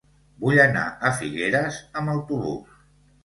Vull 0.43 0.61
anar 0.63 0.85
a 1.09 1.11
Figueres 1.19 1.77
amb 2.01 2.13
autobús. 2.15 2.81